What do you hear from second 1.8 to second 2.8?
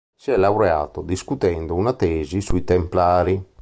tesi sui